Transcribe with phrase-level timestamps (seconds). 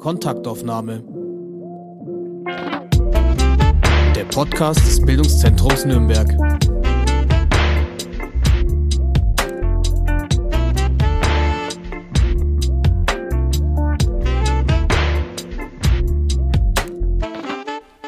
[0.00, 1.04] Kontaktaufnahme.
[4.16, 6.26] Der Podcast des Bildungszentrums Nürnberg.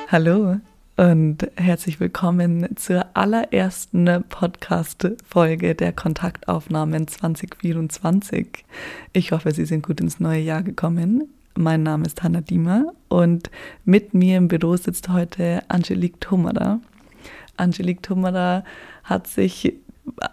[0.08, 0.56] Hallo
[0.96, 8.64] und herzlich willkommen zur allerersten Podcast-Folge der Kontaktaufnahmen 2024.
[9.12, 11.28] Ich hoffe, Sie sind gut ins neue Jahr gekommen.
[11.54, 13.50] Mein Name ist Hanna Diemer und
[13.84, 16.80] mit mir im Büro sitzt heute Angelique Tummerer.
[17.58, 18.64] Angelique Tummerer
[19.04, 19.74] hat sich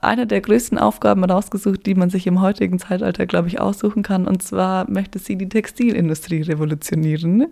[0.02, 4.28] eine der größten Aufgaben rausgesucht, die man sich im heutigen Zeitalter, glaube ich, aussuchen kann.
[4.28, 7.48] Und zwar möchte sie die Textilindustrie revolutionieren.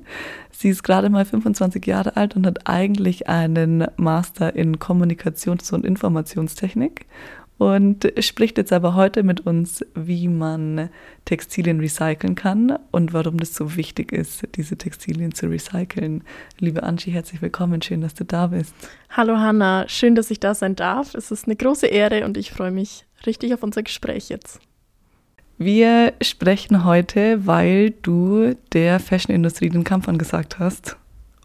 [0.49, 5.85] Sie ist gerade mal 25 Jahre alt und hat eigentlich einen Master in Kommunikations- und
[5.85, 7.05] Informationstechnik
[7.57, 10.89] und spricht jetzt aber heute mit uns, wie man
[11.25, 16.23] Textilien recyceln kann und warum das so wichtig ist, diese Textilien zu recyceln.
[16.59, 18.75] Liebe Angie, herzlich willkommen, schön, dass du da bist.
[19.09, 21.15] Hallo Hanna, schön, dass ich da sein darf.
[21.15, 24.59] Es ist eine große Ehre und ich freue mich richtig auf unser Gespräch jetzt.
[25.57, 30.97] Wir sprechen heute, weil du der Fashionindustrie den Kampf angesagt hast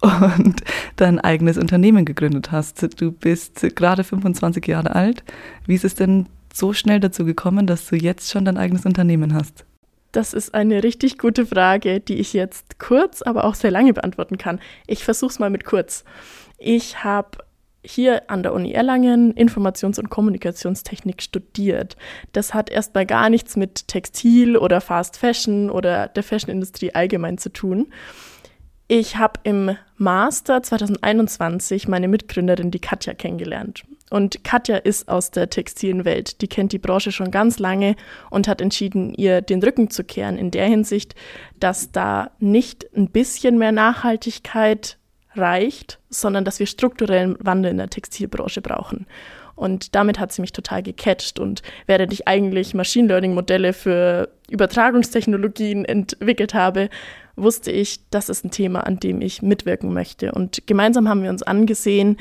[0.36, 0.62] und
[0.96, 3.00] dein eigenes Unternehmen gegründet hast.
[3.00, 5.22] Du bist gerade 25 Jahre alt.
[5.66, 9.32] Wie ist es denn so schnell dazu gekommen, dass du jetzt schon dein eigenes Unternehmen
[9.32, 9.64] hast?
[10.10, 14.38] Das ist eine richtig gute Frage, die ich jetzt kurz, aber auch sehr lange beantworten
[14.38, 14.60] kann.
[14.86, 16.04] Ich versuche es mal mit kurz.
[16.58, 17.38] Ich habe
[17.84, 21.96] hier an der Uni Erlangen Informations- und Kommunikationstechnik studiert.
[22.32, 27.52] Das hat erstmal gar nichts mit Textil oder Fast Fashion oder der Fashionindustrie allgemein zu
[27.52, 27.92] tun.
[28.94, 33.84] Ich habe im Master 2021 meine Mitgründerin, die Katja, kennengelernt.
[34.10, 36.42] Und Katja ist aus der textilen Welt.
[36.42, 37.96] Die kennt die Branche schon ganz lange
[38.28, 41.14] und hat entschieden, ihr den Rücken zu kehren in der Hinsicht,
[41.58, 44.98] dass da nicht ein bisschen mehr Nachhaltigkeit
[45.34, 49.06] reicht, sondern dass wir strukturellen Wandel in der Textilbranche brauchen.
[49.54, 51.38] Und damit hat sie mich total gecatcht.
[51.38, 56.90] Und während ich eigentlich Machine Learning Modelle für Übertragungstechnologien entwickelt habe,
[57.36, 60.32] wusste ich, das ist ein Thema, an dem ich mitwirken möchte.
[60.32, 62.16] Und gemeinsam haben wir uns angesehen,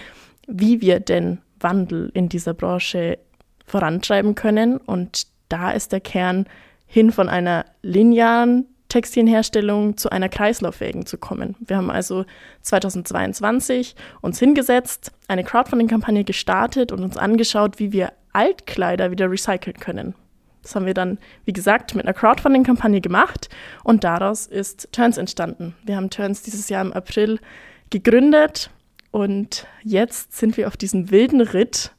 [0.47, 3.17] wie wir denn Wandel in dieser Branche
[3.65, 4.77] vorantreiben können.
[4.77, 6.45] Und da ist der Kern
[6.87, 11.55] hin von einer linearen Textilherstellung zu einer kreislauffähigen zu kommen.
[11.61, 12.25] Wir haben also
[12.63, 20.13] 2022 uns hingesetzt, eine Crowdfunding-Kampagne gestartet und uns angeschaut, wie wir Altkleider wieder recyceln können.
[20.61, 23.49] Das haben wir dann, wie gesagt, mit einer Crowdfunding-Kampagne gemacht
[23.83, 25.75] und daraus ist Turns entstanden.
[25.83, 27.39] Wir haben Turns dieses Jahr im April
[27.89, 28.69] gegründet
[29.11, 31.91] und jetzt sind wir auf diesem wilden Ritt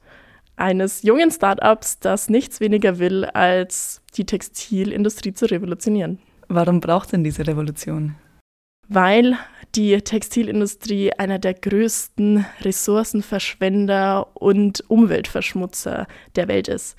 [0.56, 6.18] eines jungen Startups, das nichts weniger will, als die Textilindustrie zu revolutionieren.
[6.48, 8.14] Warum braucht denn diese Revolution?
[8.88, 9.36] Weil
[9.74, 16.06] die Textilindustrie einer der größten Ressourcenverschwender und Umweltverschmutzer
[16.36, 16.96] der Welt ist.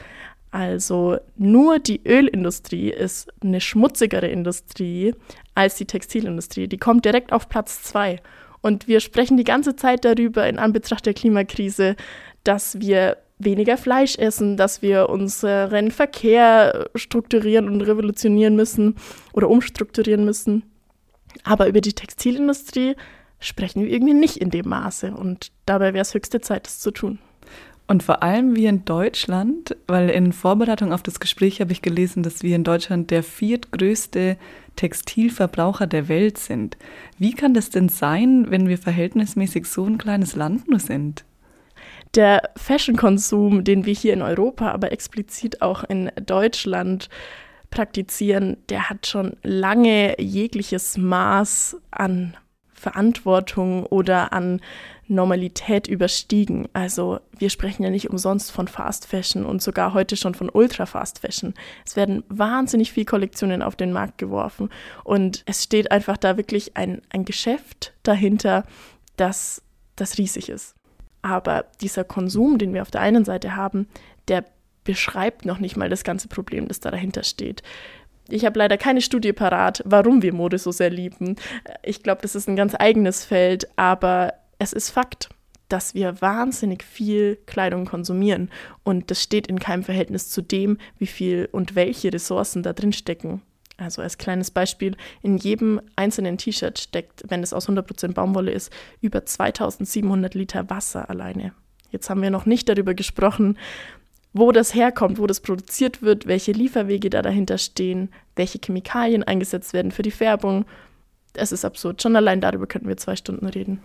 [0.54, 5.16] Also nur die Ölindustrie ist eine schmutzigere Industrie
[5.56, 6.68] als die Textilindustrie.
[6.68, 8.22] Die kommt direkt auf Platz zwei.
[8.62, 11.96] Und wir sprechen die ganze Zeit darüber in Anbetracht der Klimakrise,
[12.44, 18.96] dass wir weniger Fleisch essen, dass wir unseren Verkehr strukturieren und revolutionieren müssen
[19.34, 20.62] oder umstrukturieren müssen.
[21.44, 22.96] Aber über die Textilindustrie
[23.40, 25.16] sprechen wir irgendwie nicht in dem Maße.
[25.16, 27.18] Und dabei wäre es höchste Zeit, das zu tun.
[27.86, 32.24] Und vor allem wir in Deutschland, weil in Vorbereitung auf das Gespräch habe ich gelesen,
[32.24, 34.38] dass wir in Deutschland der viertgrößte
[34.76, 36.78] Textilverbraucher der Welt sind.
[37.18, 41.26] Wie kann das denn sein, wenn wir verhältnismäßig so ein kleines Land nur sind?
[42.16, 47.10] Der Fashion-Konsum, den wir hier in Europa, aber explizit auch in Deutschland
[47.70, 52.38] praktizieren, der hat schon lange jegliches Maß an
[52.84, 54.62] Verantwortung oder an
[55.08, 56.68] Normalität überstiegen.
[56.74, 60.86] Also wir sprechen ja nicht umsonst von Fast Fashion und sogar heute schon von Ultra
[60.86, 61.54] Fast Fashion.
[61.86, 64.70] Es werden wahnsinnig viele Kollektionen auf den Markt geworfen
[65.04, 68.66] und es steht einfach da wirklich ein, ein Geschäft dahinter,
[69.16, 69.62] das,
[69.96, 70.76] das riesig ist.
[71.22, 73.88] Aber dieser Konsum, den wir auf der einen Seite haben,
[74.28, 74.44] der
[74.84, 77.64] beschreibt noch nicht mal das ganze Problem, das da dahinter steht.
[78.30, 81.36] Ich habe leider keine Studie parat, warum wir Mode so sehr lieben.
[81.84, 85.30] Ich glaube, das ist ein ganz eigenes Feld, aber es ist Fakt,
[85.68, 88.50] dass wir wahnsinnig viel Kleidung konsumieren
[88.84, 92.94] und das steht in keinem Verhältnis zu dem, wie viel und welche Ressourcen da drin
[92.94, 93.42] stecken.
[93.78, 98.72] Also als kleines Beispiel, in jedem einzelnen T-Shirt steckt, wenn es aus 100% Baumwolle ist,
[99.02, 101.54] über 2700 Liter Wasser alleine.
[101.90, 103.58] Jetzt haben wir noch nicht darüber gesprochen,
[104.34, 109.74] wo das herkommt, wo das produziert wird, welche Lieferwege da dahinter stehen, welche Chemikalien eingesetzt
[109.74, 110.66] werden für die Färbung
[111.34, 112.02] es ist absurd.
[112.02, 113.82] Schon allein darüber könnten wir zwei Stunden reden.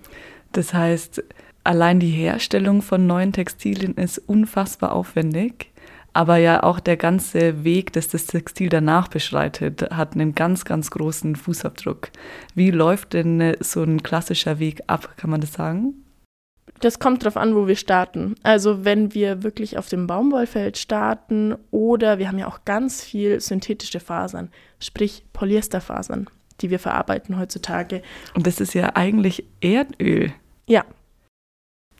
[0.53, 1.23] Das heißt,
[1.65, 5.73] allein die Herstellung von neuen Textilien ist unfassbar aufwendig.
[6.15, 10.91] Aber ja auch der ganze Weg, dass das Textil danach beschreitet, hat einen ganz, ganz
[10.91, 12.11] großen Fußabdruck.
[12.55, 15.95] Wie läuft denn so ein klassischer Weg ab, kann man das sagen?
[16.81, 18.35] Das kommt darauf an, wo wir starten.
[18.43, 23.41] Also wenn wir wirklich auf dem Baumwollfeld starten oder wir haben ja auch ganz viel
[23.41, 26.29] synthetische Fasern, sprich Polyesterfasern,
[26.61, 28.03] die wir verarbeiten heutzutage.
[28.35, 30.33] Und das ist ja eigentlich Erdöl.
[30.67, 30.85] Ja.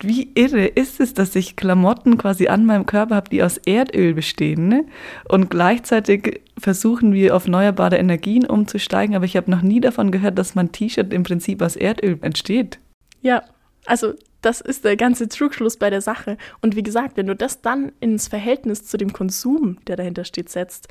[0.01, 4.15] Wie irre ist es, dass ich Klamotten quasi an meinem Körper habe, die aus Erdöl
[4.15, 4.69] bestehen.
[4.69, 4.85] Ne?
[5.29, 10.39] Und gleichzeitig versuchen wir auf erneuerbare Energien umzusteigen, aber ich habe noch nie davon gehört,
[10.39, 12.79] dass mein T-Shirt im Prinzip aus Erdöl entsteht.
[13.23, 13.43] Ja,
[13.87, 16.37] also das ist der ganze Trugschluss bei der Sache.
[16.63, 20.49] Und wie gesagt, wenn du das dann ins Verhältnis zu dem Konsum, der dahinter steht,
[20.49, 20.89] setzt,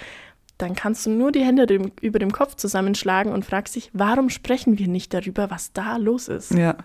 [0.58, 4.30] dann kannst du nur die Hände dem, über dem Kopf zusammenschlagen und fragst dich, warum
[4.30, 6.52] sprechen wir nicht darüber, was da los ist?
[6.52, 6.78] Ja,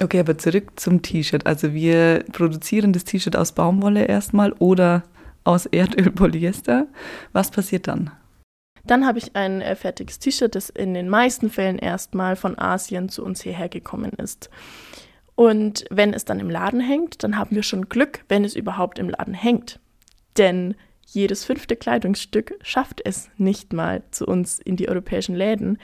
[0.00, 1.44] okay, aber zurück zum T-Shirt.
[1.44, 5.02] Also wir produzieren das T-Shirt aus Baumwolle erstmal oder
[5.42, 6.86] aus Erdöl, Polyester.
[7.32, 8.12] Was passiert dann?
[8.84, 13.08] Dann habe ich ein äh, fertiges T-Shirt, das in den meisten Fällen erstmal von Asien
[13.08, 14.48] zu uns hierher gekommen ist.
[15.36, 18.98] Und wenn es dann im Laden hängt, dann haben wir schon Glück, wenn es überhaupt
[18.98, 19.78] im Laden hängt.
[20.38, 20.74] Denn
[21.06, 25.78] jedes fünfte Kleidungsstück schafft es nicht mal zu uns in die europäischen Läden.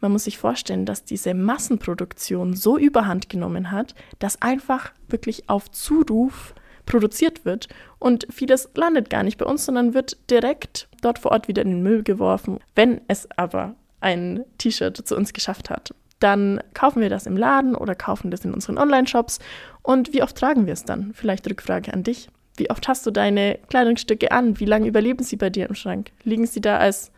[0.00, 5.70] Man muss sich vorstellen, dass diese Massenproduktion so überhand genommen hat, dass einfach wirklich auf
[5.70, 6.54] Zuruf
[6.86, 7.68] produziert wird
[7.98, 11.70] und vieles landet gar nicht bei uns, sondern wird direkt dort vor Ort wieder in
[11.70, 12.60] den Müll geworfen.
[12.74, 17.74] Wenn es aber ein T-Shirt zu uns geschafft hat, dann kaufen wir das im Laden
[17.74, 19.38] oder kaufen das in unseren Online-Shops.
[19.82, 21.12] Und wie oft tragen wir es dann?
[21.14, 22.28] Vielleicht Rückfrage an dich.
[22.56, 24.58] Wie oft hast du deine Kleidungsstücke an?
[24.58, 26.10] Wie lange überleben sie bei dir im Schrank?
[26.24, 27.12] Liegen sie da als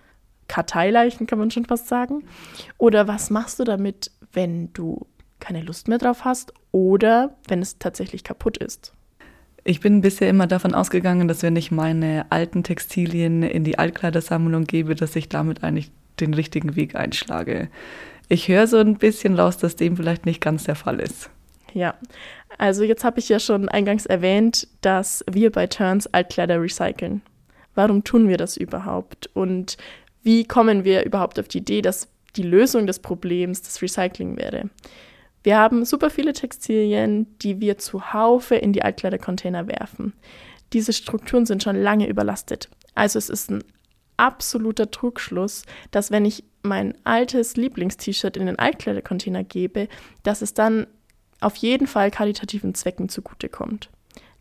[0.48, 2.24] Karteileichen, kann man schon fast sagen?
[2.76, 5.06] Oder was machst du damit, wenn du
[5.38, 8.92] keine Lust mehr drauf hast oder wenn es tatsächlich kaputt ist?
[9.64, 14.64] Ich bin bisher immer davon ausgegangen, dass wenn ich meine alten Textilien in die Altkleidersammlung
[14.64, 17.68] gebe, dass ich damit eigentlich den richtigen Weg einschlage
[18.30, 21.30] ich höre so ein bisschen raus, dass dem vielleicht nicht ganz der Fall ist.
[21.74, 21.96] Ja,
[22.58, 27.22] also jetzt habe ich ja schon eingangs erwähnt, dass wir bei Turns Altkleider recyceln.
[27.74, 29.28] Warum tun wir das überhaupt?
[29.34, 29.76] Und
[30.22, 34.70] wie kommen wir überhaupt auf die Idee, dass die Lösung des Problems das Recycling wäre?
[35.42, 40.12] Wir haben super viele Textilien, die wir zuhaufe in die Altkleidercontainer werfen.
[40.72, 42.68] Diese Strukturen sind schon lange überlastet.
[42.94, 43.64] Also es ist ein
[44.18, 49.88] absoluter Trugschluss, dass wenn ich mein altes Lieblingst-T-Shirt in den Altkleidercontainer gebe,
[50.22, 50.86] dass es dann
[51.40, 53.90] auf jeden Fall karitativen Zwecken zugutekommt.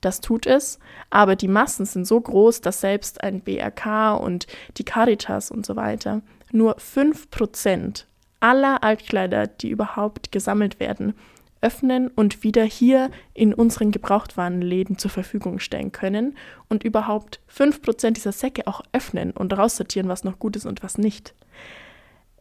[0.02, 0.80] Das tut es,
[1.10, 5.76] aber die Massen sind so groß, dass selbst ein BRK und die Caritas und so
[5.76, 6.22] weiter
[6.52, 8.06] nur 5%
[8.40, 11.14] aller Altkleider, die überhaupt gesammelt werden,
[11.62, 16.38] öffnen und wieder hier in unseren Gebrauchtwarenläden zur Verfügung stellen können
[16.70, 20.98] und überhaupt 5% dieser Säcke auch öffnen und raussortieren, was noch gut ist und was
[20.98, 21.34] nicht.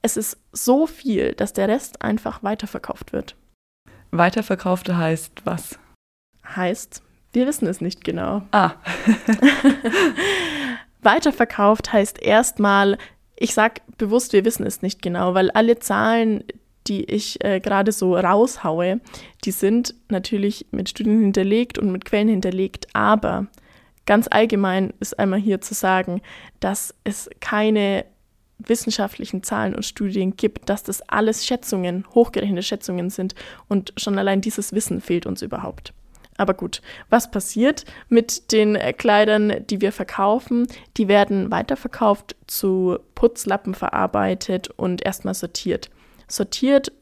[0.02, 3.36] Es ist so viel, dass der Rest einfach weiterverkauft wird.
[4.10, 5.78] Weiterverkauft heißt was?
[6.46, 7.02] Heißt,
[7.32, 8.42] wir wissen es nicht genau.
[8.52, 8.72] Ah.
[11.02, 12.98] Weiterverkauft heißt erstmal,
[13.36, 16.44] ich sage bewusst, wir wissen es nicht genau, weil alle Zahlen,
[16.86, 19.00] die ich äh, gerade so raushaue,
[19.44, 23.46] die sind natürlich mit Studien hinterlegt und mit Quellen hinterlegt, aber
[24.06, 26.22] ganz allgemein ist einmal hier zu sagen,
[26.60, 28.06] dass es keine
[28.58, 33.34] wissenschaftlichen Zahlen und Studien gibt, dass das alles Schätzungen, hochgerechnete Schätzungen sind
[33.68, 35.92] und schon allein dieses Wissen fehlt uns überhaupt.
[36.38, 40.68] Aber gut, was passiert mit den äh, Kleidern, die wir verkaufen?
[40.96, 45.90] Die werden weiterverkauft, zu Putzlappen verarbeitet und erstmal sortiert.
[46.28, 46.92] Sortiert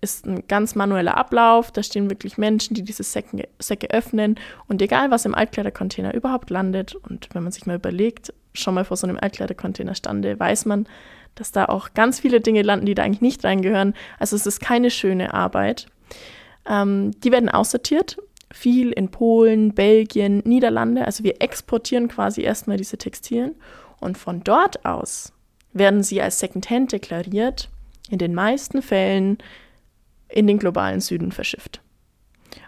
[0.00, 1.70] ist ein ganz manueller Ablauf.
[1.70, 4.34] Da stehen wirklich Menschen, die diese Säcke, Säcke öffnen.
[4.66, 8.84] Und egal, was im Altkleidercontainer überhaupt landet, und wenn man sich mal überlegt, schon mal
[8.84, 10.86] vor so einem Altkleidercontainer stande, weiß man,
[11.34, 13.94] dass da auch ganz viele Dinge landen, die da eigentlich nicht reingehören.
[14.18, 15.86] Also es ist keine schöne Arbeit.
[16.68, 18.18] Ähm, die werden aussortiert,
[18.52, 21.06] viel in Polen, Belgien, Niederlande.
[21.06, 23.54] Also wir exportieren quasi erstmal diese Textilien
[24.00, 25.32] und von dort aus
[25.72, 27.70] werden sie als Secondhand deklariert,
[28.10, 29.38] in den meisten Fällen
[30.28, 31.80] in den globalen Süden verschifft.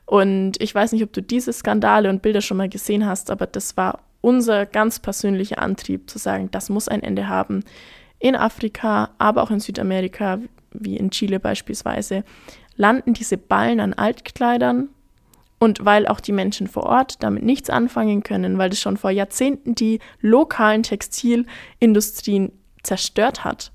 [0.06, 3.46] Und ich weiß nicht, ob du diese Skandale und Bilder schon mal gesehen hast, aber
[3.46, 7.62] das war unser ganz persönlicher Antrieb, zu sagen, das muss ein Ende haben.
[8.18, 10.38] In Afrika, aber auch in Südamerika,
[10.72, 12.24] wie in Chile beispielsweise,
[12.74, 14.88] landen diese Ballen an Altkleidern.
[15.58, 19.10] Und weil auch die Menschen vor Ort damit nichts anfangen können, weil das schon vor
[19.10, 22.52] Jahrzehnten die lokalen Textilindustrien
[22.82, 23.72] zerstört hat,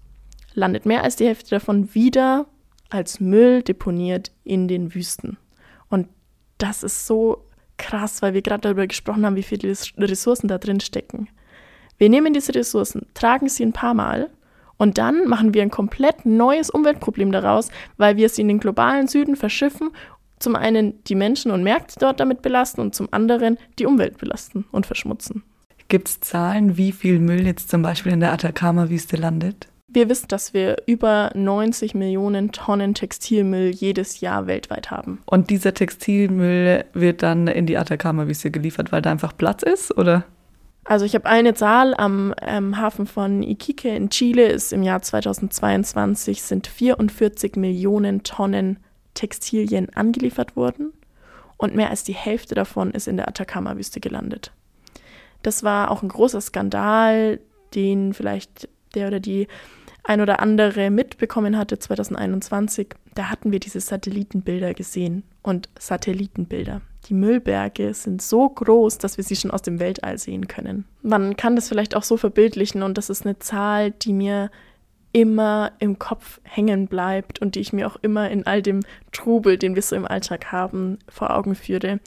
[0.55, 2.47] landet mehr als die Hälfte davon wieder
[2.89, 5.37] als Müll deponiert in den Wüsten.
[5.89, 6.09] Und
[6.57, 7.48] das ist so
[7.79, 11.27] krass, weil wir gerade darüber gesprochen haben, wie viele Ressourcen da drin stecken.
[11.97, 14.29] Wir nehmen diese Ressourcen, tragen sie ein paar Mal
[14.77, 19.07] und dann machen wir ein komplett neues Umweltproblem daraus, weil wir sie in den globalen
[19.07, 19.89] Süden verschiffen,
[20.39, 24.65] zum einen die Menschen und Märkte dort damit belasten und zum anderen die Umwelt belasten
[24.71, 25.43] und verschmutzen.
[25.89, 29.67] Gibt es Zahlen, wie viel Müll jetzt zum Beispiel in der Atacama-Wüste landet?
[29.91, 35.19] Wir wissen, dass wir über 90 Millionen Tonnen Textilmüll jedes Jahr weltweit haben.
[35.25, 40.25] Und dieser Textilmüll wird dann in die Atacama-Wüste geliefert, weil da einfach Platz ist, oder?
[40.83, 45.01] Also ich habe eine Zahl am ähm, Hafen von Iquique in Chile ist im Jahr
[45.01, 48.79] 2022 sind 44 Millionen Tonnen
[49.13, 50.93] Textilien angeliefert worden
[51.57, 54.51] und mehr als die Hälfte davon ist in der Atacama-Wüste gelandet.
[55.43, 57.39] Das war auch ein großer Skandal,
[57.75, 59.47] den vielleicht der oder die
[60.03, 66.81] ein oder andere mitbekommen hatte 2021, da hatten wir diese Satellitenbilder gesehen und Satellitenbilder.
[67.07, 70.85] Die Müllberge sind so groß, dass wir sie schon aus dem Weltall sehen können.
[71.01, 74.51] Man kann das vielleicht auch so verbildlichen und das ist eine Zahl, die mir
[75.11, 79.57] immer im Kopf hängen bleibt und die ich mir auch immer in all dem Trubel,
[79.57, 81.99] den wir so im Alltag haben, vor Augen führe.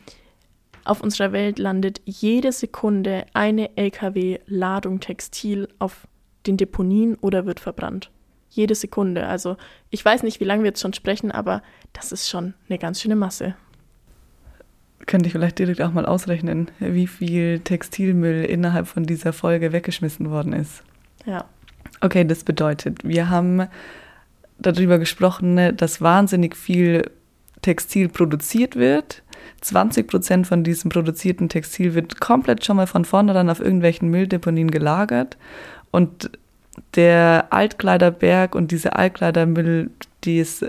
[0.84, 6.06] Auf unserer Welt landet jede Sekunde eine Lkw-Ladung Textil auf
[6.46, 8.11] den Deponien oder wird verbrannt.
[8.50, 9.26] Jede Sekunde.
[9.26, 9.56] Also
[9.90, 13.00] ich weiß nicht, wie lange wir jetzt schon sprechen, aber das ist schon eine ganz
[13.00, 13.54] schöne Masse.
[15.06, 20.30] Könnte ich vielleicht direkt auch mal ausrechnen, wie viel Textilmüll innerhalb von dieser Folge weggeschmissen
[20.30, 20.82] worden ist.
[21.26, 21.44] Ja.
[22.00, 23.66] Okay, das bedeutet, wir haben
[24.58, 27.11] darüber gesprochen, dass wahnsinnig viel
[27.62, 29.22] Textil produziert wird.
[29.61, 34.70] 20 Prozent von diesem produzierten Textil wird komplett schon mal von vornherein auf irgendwelchen Mülldeponien
[34.70, 35.37] gelagert.
[35.92, 36.30] Und
[36.96, 39.90] der Altkleiderberg und diese Altkleidermüll,
[40.25, 40.64] die es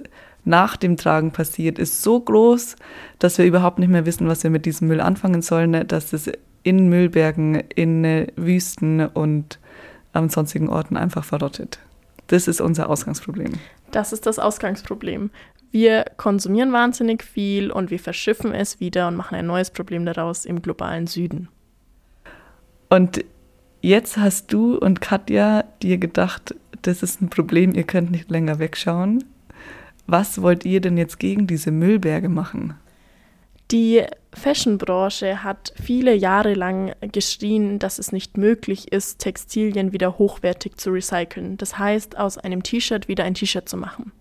[0.45, 2.75] nach dem Tragen passiert, ist so groß,
[3.17, 6.29] dass wir überhaupt nicht mehr wissen, was wir mit diesem Müll anfangen sollen, dass es
[6.63, 9.59] in Müllbergen, in Wüsten und
[10.11, 11.79] an sonstigen Orten einfach verrottet.
[12.27, 13.53] Das ist unser Ausgangsproblem.
[13.91, 15.31] Das ist das Ausgangsproblem.
[15.71, 20.45] Wir konsumieren wahnsinnig viel und wir verschiffen es wieder und machen ein neues Problem daraus
[20.45, 21.47] im globalen Süden.
[22.89, 23.25] Und
[23.85, 28.57] Jetzt hast du und Katja dir gedacht, das ist ein Problem, ihr könnt nicht länger
[28.57, 29.25] wegschauen.
[30.07, 32.75] Was wollt ihr denn jetzt gegen diese Müllberge machen?
[33.71, 40.77] Die Fashionbranche hat viele Jahre lang geschrien, dass es nicht möglich ist, Textilien wieder hochwertig
[40.77, 41.57] zu recyceln.
[41.57, 44.13] Das heißt, aus einem T-Shirt wieder ein T-Shirt zu machen.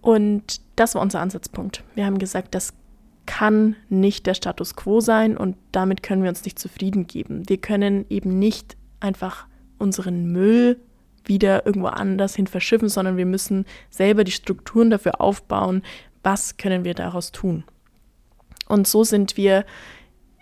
[0.00, 1.84] Und das war unser Ansatzpunkt.
[1.94, 2.72] Wir haben gesagt, das
[3.26, 7.48] kann nicht der Status quo sein und damit können wir uns nicht zufrieden geben.
[7.48, 9.46] Wir können eben nicht einfach
[9.78, 10.80] unseren Müll
[11.24, 15.82] wieder irgendwo anders hin verschiffen, sondern wir müssen selber die Strukturen dafür aufbauen,
[16.22, 17.64] was können wir daraus tun.
[18.68, 19.64] Und so sind wir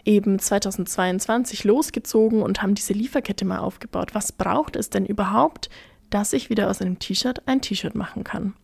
[0.04, 4.14] eben 2022 losgezogen und haben diese Lieferkette mal aufgebaut.
[4.14, 5.68] Was braucht es denn überhaupt,
[6.11, 8.55] dass ich wieder aus einem T-Shirt ein T-Shirt machen kann.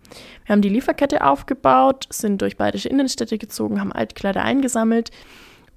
[0.45, 5.11] Wir haben die Lieferkette aufgebaut, sind durch bayerische Innenstädte gezogen, haben Altkleider eingesammelt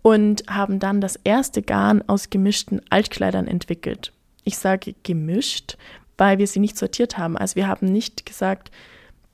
[0.01, 4.13] und haben dann das erste Garn aus gemischten Altkleidern entwickelt.
[4.43, 5.77] Ich sage gemischt,
[6.17, 7.37] weil wir sie nicht sortiert haben.
[7.37, 8.71] Also wir haben nicht gesagt,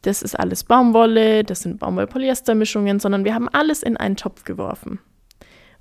[0.02, 5.00] das ist alles Baumwolle, das sind Baumwoll-Polyester-Mischungen, sondern wir haben alles in einen Topf geworfen.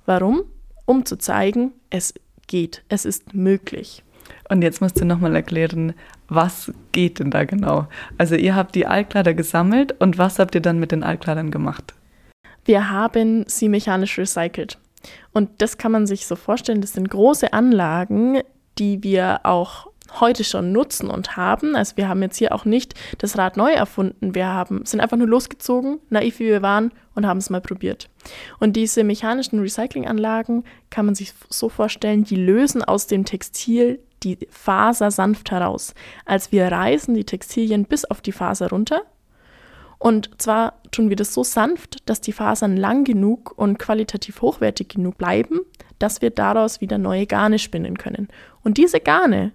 [0.05, 0.43] Warum?
[0.85, 2.13] Um zu zeigen, es
[2.47, 4.03] geht, es ist möglich.
[4.49, 5.93] Und jetzt musst du nochmal erklären,
[6.27, 7.87] was geht denn da genau?
[8.17, 11.93] Also ihr habt die Altkleider gesammelt und was habt ihr dann mit den Altkleidern gemacht?
[12.63, 14.79] Wir haben sie mechanisch recycelt.
[15.33, 18.41] Und das kann man sich so vorstellen, das sind große Anlagen,
[18.77, 19.87] die wir auch
[20.19, 21.75] heute schon nutzen und haben.
[21.75, 24.35] Also wir haben jetzt hier auch nicht das Rad neu erfunden.
[24.35, 28.09] Wir haben, sind einfach nur losgezogen, naiv wie wir waren und haben es mal probiert.
[28.59, 34.47] Und diese mechanischen Recyclinganlagen kann man sich so vorstellen, die lösen aus dem Textil die
[34.49, 35.93] Faser sanft heraus.
[36.25, 39.03] Als wir reißen die Textilien bis auf die Faser runter.
[39.99, 44.89] Und zwar tun wir das so sanft, dass die Fasern lang genug und qualitativ hochwertig
[44.89, 45.61] genug bleiben,
[45.99, 48.27] dass wir daraus wieder neue Garne spinnen können.
[48.63, 49.51] Und diese Garne,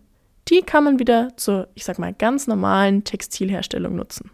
[0.49, 4.31] die kann man wieder zur, ich sag mal, ganz normalen Textilherstellung nutzen.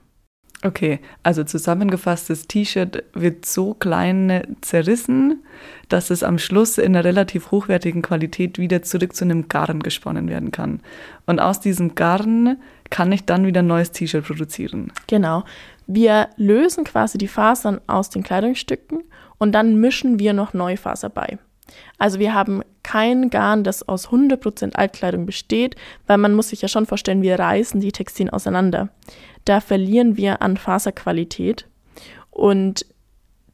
[0.63, 5.45] Okay, also zusammengefasst, das T-Shirt wird so klein zerrissen,
[5.89, 10.29] dass es am Schluss in einer relativ hochwertigen Qualität wieder zurück zu einem Garn gesponnen
[10.29, 10.81] werden kann.
[11.27, 12.57] Und aus diesem Garn
[12.89, 14.93] kann ich dann wieder ein neues T-Shirt produzieren.
[15.09, 15.45] Genau.
[15.87, 19.05] Wir lösen quasi die Fasern aus den Kleidungsstücken
[19.39, 21.39] und dann mischen wir noch neue Faser bei.
[21.99, 26.69] Also wir haben kein Garn, das aus 100% Altkleidung besteht, weil man muss sich ja
[26.69, 28.89] schon vorstellen, wir reißen die Textilien auseinander.
[29.45, 31.67] Da verlieren wir an Faserqualität
[32.31, 32.87] und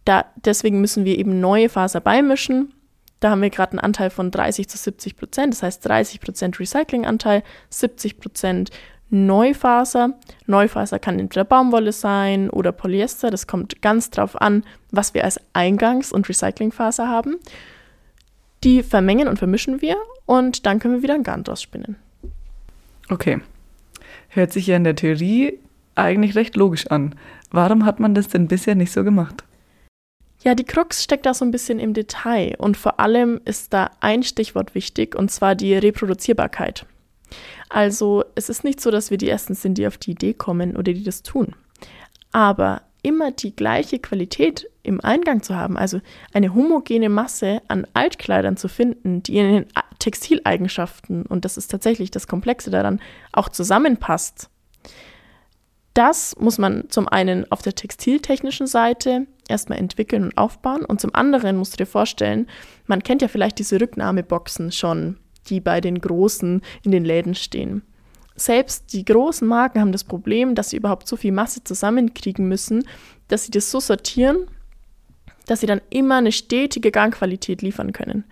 [0.04, 2.74] da, deswegen müssen wir eben neue Faser beimischen.
[3.20, 6.58] Da haben wir gerade einen Anteil von 30 zu 70 Prozent, das heißt 30 Prozent
[6.58, 8.70] Recyclinganteil, 70 Prozent
[9.10, 10.14] Neufaser.
[10.46, 13.30] Neufaser kann entweder Baumwolle sein oder Polyester.
[13.30, 17.36] Das kommt ganz drauf an, was wir als Eingangs- und Recyclingfaser haben.
[18.64, 21.96] Die vermengen und vermischen wir und dann können wir wieder ein Garn draus spinnen.
[23.08, 23.40] Okay.
[24.28, 25.58] Hört sich ja in der Theorie
[25.94, 27.14] eigentlich recht logisch an.
[27.50, 29.44] Warum hat man das denn bisher nicht so gemacht?
[30.42, 33.90] Ja, die Krux steckt da so ein bisschen im Detail und vor allem ist da
[34.00, 36.86] ein Stichwort wichtig und zwar die Reproduzierbarkeit.
[37.68, 40.76] Also es ist nicht so, dass wir die Ersten sind, die auf die Idee kommen
[40.76, 41.54] oder die das tun.
[42.32, 46.00] Aber immer die gleiche Qualität im Eingang zu haben, also
[46.32, 49.66] eine homogene Masse an Altkleidern zu finden, die in den
[49.98, 53.00] Textileigenschaften, und das ist tatsächlich das Komplexe daran,
[53.32, 54.48] auch zusammenpasst.
[55.94, 61.14] Das muss man zum einen auf der textiltechnischen Seite erstmal entwickeln und aufbauen und zum
[61.14, 62.46] anderen musst du dir vorstellen,
[62.86, 65.18] man kennt ja vielleicht diese Rücknahmeboxen schon,
[65.48, 67.82] die bei den Großen in den Läden stehen.
[68.42, 72.84] Selbst die großen Marken haben das Problem, dass sie überhaupt so viel Masse zusammenkriegen müssen,
[73.28, 74.48] dass sie das so sortieren,
[75.46, 78.24] dass sie dann immer eine stetige Gangqualität liefern können.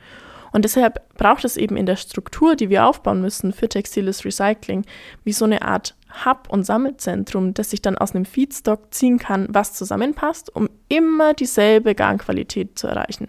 [0.51, 4.85] Und deshalb braucht es eben in der Struktur, die wir aufbauen müssen für textiles Recycling,
[5.23, 9.47] wie so eine Art Hub- und Sammelzentrum, das sich dann aus einem Feedstock ziehen kann,
[9.51, 13.29] was zusammenpasst, um immer dieselbe Gangqualität zu erreichen.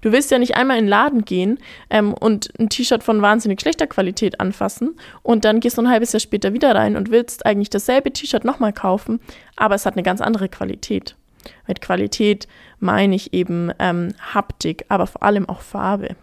[0.00, 1.58] Du willst ja nicht einmal in den Laden gehen
[1.90, 6.12] ähm, und ein T-Shirt von wahnsinnig schlechter Qualität anfassen und dann gehst du ein halbes
[6.12, 9.20] Jahr später wieder rein und willst eigentlich dasselbe T-Shirt nochmal kaufen,
[9.56, 11.16] aber es hat eine ganz andere Qualität.
[11.66, 12.46] Mit Qualität
[12.78, 16.16] meine ich eben ähm, Haptik, aber vor allem auch Farbe.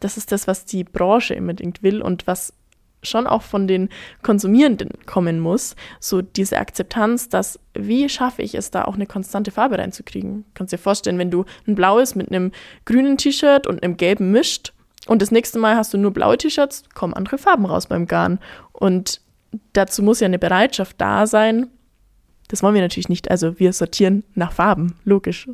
[0.00, 2.52] Das ist das, was die Branche unbedingt will und was
[3.02, 3.88] schon auch von den
[4.22, 9.50] Konsumierenden kommen muss, so diese Akzeptanz, dass wie schaffe ich es da auch eine konstante
[9.50, 10.44] Farbe reinzukriegen?
[10.54, 12.52] Kannst dir vorstellen, wenn du ein blaues mit einem
[12.84, 14.72] grünen T-Shirt und einem gelben mischt
[15.06, 18.38] und das nächste Mal hast du nur blaue T-Shirts, kommen andere Farben raus beim Garn
[18.72, 19.20] und
[19.72, 21.68] dazu muss ja eine Bereitschaft da sein.
[22.48, 25.48] Das wollen wir natürlich nicht, also wir sortieren nach Farben, logisch.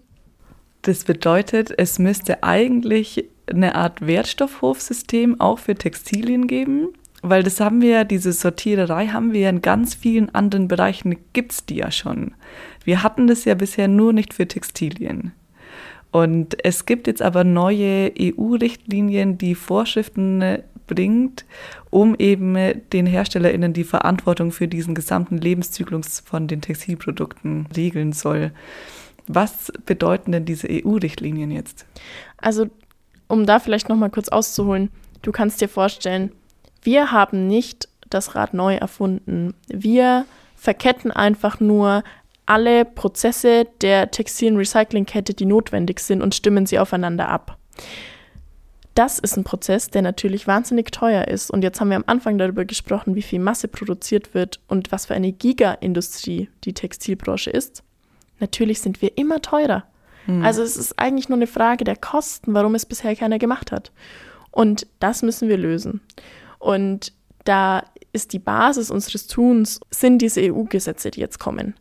[0.82, 6.88] Das bedeutet, es müsste eigentlich eine Art Wertstoffhofsystem auch für Textilien geben,
[7.26, 11.16] weil das haben wir ja, diese Sortiererei haben wir ja in ganz vielen anderen Bereichen,
[11.32, 12.34] gibt es die ja schon.
[12.84, 15.32] Wir hatten das ja bisher nur nicht für Textilien.
[16.10, 21.46] Und es gibt jetzt aber neue EU-Richtlinien, die Vorschriften äh, bringt,
[21.88, 22.56] um eben
[22.92, 28.52] den HerstellerInnen die Verantwortung für diesen gesamten Lebenszyklus von den Textilprodukten regeln soll.
[29.26, 31.86] Was bedeuten denn diese EU-Richtlinien jetzt?
[32.36, 32.66] Also,
[33.28, 34.90] um da vielleicht nochmal kurz auszuholen,
[35.22, 36.32] du kannst dir vorstellen,
[36.84, 39.54] wir haben nicht das Rad neu erfunden.
[39.68, 42.04] Wir verketten einfach nur
[42.46, 47.58] alle Prozesse der textilen Recyclingkette, die notwendig sind, und stimmen sie aufeinander ab.
[48.94, 51.50] Das ist ein Prozess, der natürlich wahnsinnig teuer ist.
[51.50, 55.06] Und jetzt haben wir am Anfang darüber gesprochen, wie viel Masse produziert wird und was
[55.06, 57.82] für eine Giga-Industrie die Textilbranche ist.
[58.38, 59.84] Natürlich sind wir immer teurer.
[60.26, 60.44] Mhm.
[60.44, 63.90] Also es ist eigentlich nur eine Frage der Kosten, warum es bisher keiner gemacht hat.
[64.52, 66.00] Und das müssen wir lösen.
[66.64, 67.12] Und
[67.44, 71.74] da ist die Basis unseres Tuns, sind diese EU-Gesetze, die jetzt kommen.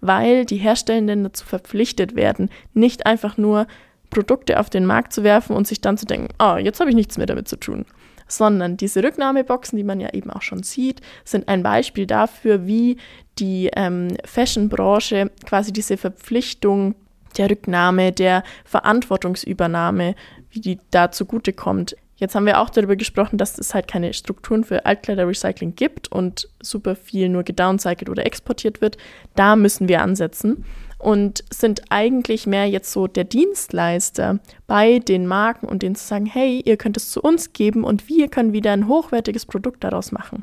[0.00, 3.66] Weil die Herstellenden dazu verpflichtet werden, nicht einfach nur
[4.08, 6.96] Produkte auf den Markt zu werfen und sich dann zu denken, oh, jetzt habe ich
[6.96, 7.84] nichts mehr damit zu tun.
[8.28, 12.96] Sondern diese Rücknahmeboxen, die man ja eben auch schon sieht, sind ein Beispiel dafür, wie
[13.38, 16.94] die ähm, Fashion-Branche quasi diese Verpflichtung
[17.36, 20.14] der Rücknahme, der Verantwortungsübernahme,
[20.50, 24.62] wie die da zugutekommt, Jetzt haben wir auch darüber gesprochen, dass es halt keine Strukturen
[24.62, 28.98] für Altkleiderrecycling gibt und super viel nur gedowncycelt oder exportiert wird.
[29.36, 30.66] Da müssen wir ansetzen
[30.98, 36.26] und sind eigentlich mehr jetzt so der Dienstleister bei den Marken und denen zu sagen,
[36.26, 40.12] hey, ihr könnt es zu uns geben und wir können wieder ein hochwertiges Produkt daraus
[40.12, 40.42] machen.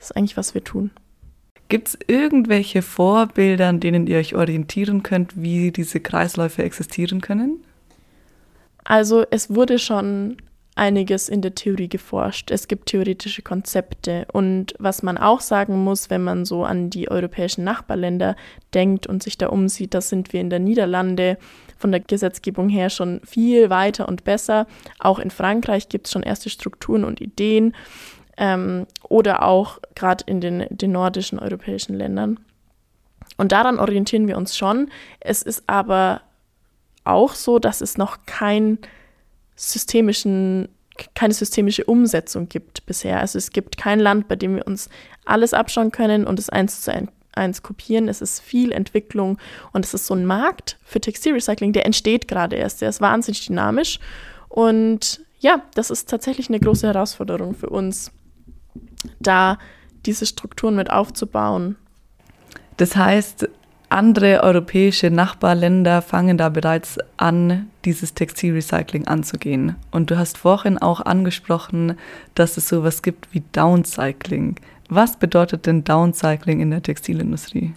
[0.00, 0.90] Das ist eigentlich, was wir tun.
[1.68, 7.62] Gibt es irgendwelche Vorbilder, an denen ihr euch orientieren könnt, wie diese Kreisläufe existieren können?
[8.82, 10.38] Also es wurde schon
[10.76, 12.50] einiges in der Theorie geforscht.
[12.50, 14.26] Es gibt theoretische Konzepte.
[14.32, 18.34] Und was man auch sagen muss, wenn man so an die europäischen Nachbarländer
[18.72, 21.38] denkt und sich da umsieht, da sind wir in der Niederlande
[21.78, 24.66] von der Gesetzgebung her schon viel weiter und besser.
[24.98, 27.74] Auch in Frankreich gibt es schon erste Strukturen und Ideen.
[28.36, 32.40] Ähm, oder auch gerade in den, den nordischen europäischen Ländern.
[33.36, 34.90] Und daran orientieren wir uns schon.
[35.20, 36.22] Es ist aber
[37.04, 38.78] auch so, dass es noch kein
[39.56, 40.68] systemischen,
[41.14, 43.20] keine systemische Umsetzung gibt bisher.
[43.20, 44.88] Also es gibt kein Land, bei dem wir uns
[45.24, 46.92] alles abschauen können und es eins zu
[47.32, 48.08] eins kopieren.
[48.08, 49.38] Es ist viel Entwicklung
[49.72, 52.80] und es ist so ein Markt für Textilrecycling, der entsteht gerade erst.
[52.80, 53.98] Der ist wahnsinnig dynamisch
[54.48, 58.12] und ja, das ist tatsächlich eine große Herausforderung für uns,
[59.20, 59.58] da
[60.06, 61.76] diese Strukturen mit aufzubauen.
[62.76, 63.48] Das heißt,
[63.94, 69.76] andere europäische Nachbarländer fangen da bereits an, dieses Textilrecycling anzugehen.
[69.92, 71.96] Und du hast vorhin auch angesprochen,
[72.34, 74.56] dass es sowas gibt wie Downcycling.
[74.88, 77.74] Was bedeutet denn Downcycling in der Textilindustrie?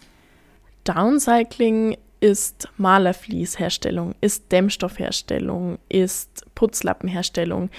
[0.86, 7.70] Downcycling ist Malerfließherstellung, ist Dämmstoffherstellung, ist Putzlappenherstellung.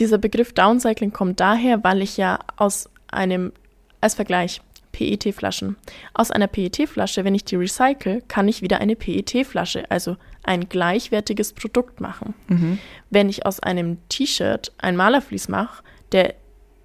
[0.00, 3.52] Dieser Begriff Downcycling kommt daher, weil ich ja aus einem,
[4.00, 4.60] als Vergleich,
[4.94, 5.76] PET-Flaschen.
[6.14, 11.52] Aus einer PET-Flasche, wenn ich die recycle, kann ich wieder eine PET-Flasche, also ein gleichwertiges
[11.52, 12.34] Produkt machen.
[12.48, 12.78] Mhm.
[13.10, 16.34] Wenn ich aus einem T-Shirt ein Malerflies mache, der,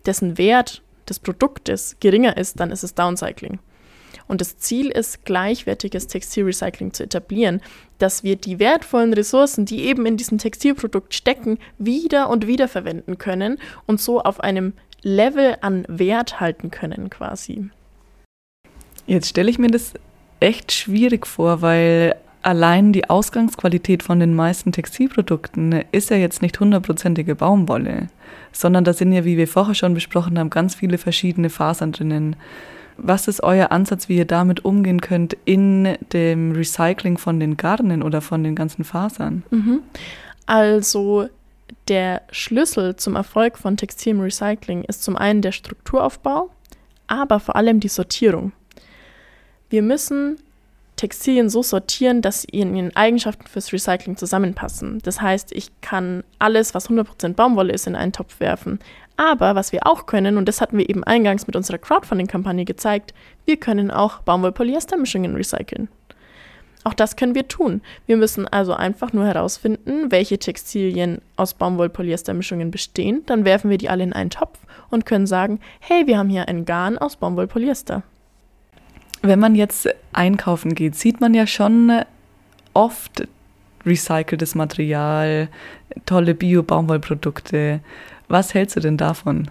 [0.05, 3.59] dessen Wert des Produktes geringer ist, dann ist es Downcycling.
[4.27, 7.61] Und das Ziel ist, gleichwertiges Textilrecycling zu etablieren,
[7.99, 13.17] dass wir die wertvollen Ressourcen, die eben in diesem Textilprodukt stecken, wieder und wieder verwenden
[13.17, 17.69] können und so auf einem Level an Wert halten können quasi.
[19.09, 19.95] Jetzt stelle ich mir das
[20.39, 26.59] echt schwierig vor, weil allein die Ausgangsqualität von den meisten Textilprodukten ist ja jetzt nicht
[26.59, 28.09] hundertprozentige Baumwolle,
[28.51, 32.35] sondern da sind ja, wie wir vorher schon besprochen haben, ganz viele verschiedene Fasern drinnen.
[32.97, 38.03] Was ist euer Ansatz, wie ihr damit umgehen könnt in dem Recycling von den Garnen
[38.03, 39.41] oder von den ganzen Fasern?
[39.49, 39.79] Mhm.
[40.45, 41.29] Also
[41.87, 46.51] der Schlüssel zum Erfolg von textilem Recycling ist zum einen der Strukturaufbau,
[47.07, 48.51] aber vor allem die Sortierung.
[49.69, 50.37] Wir müssen
[50.95, 54.99] Textilien so sortieren, dass sie in ihren Eigenschaften fürs Recycling zusammenpassen.
[55.03, 58.79] Das heißt, ich kann alles, was 100% Baumwolle ist, in einen Topf werfen.
[59.15, 63.13] Aber was wir auch können, und das hatten wir eben eingangs mit unserer Crowdfunding-Kampagne gezeigt,
[63.45, 65.87] wir können auch Baumwoll-Polyester-Mischungen recyceln.
[66.83, 67.81] Auch das können wir tun.
[68.05, 73.23] Wir müssen also einfach nur herausfinden, welche Textilien aus Baumwoll-Polyester-Mischungen bestehen.
[73.25, 74.57] Dann werfen wir die alle in einen Topf
[74.89, 78.03] und können sagen, hey, wir haben hier ein Garn aus Baumwoll-Polyester.
[79.21, 82.03] Wenn man jetzt einkaufen geht, sieht man ja schon
[82.73, 83.27] oft
[83.85, 85.49] recyceltes Material,
[86.05, 87.81] tolle Bio-Baumwollprodukte.
[88.27, 89.49] Was hältst du denn davon?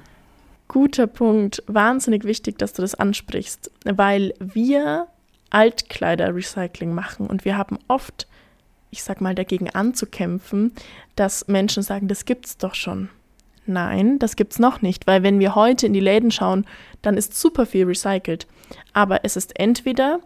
[0.68, 1.62] Guter Punkt.
[1.66, 5.06] Wahnsinnig wichtig, dass du das ansprichst, weil wir
[5.50, 8.26] Altkleider-Recycling machen und wir haben oft,
[8.90, 10.72] ich sag mal, dagegen anzukämpfen,
[11.16, 13.08] dass Menschen sagen, das gibt's doch schon.
[13.66, 16.66] Nein, das gibt's noch nicht, weil wenn wir heute in die Läden schauen,
[17.02, 18.46] dann ist super viel recycelt.
[18.92, 20.20] Aber es ist entweder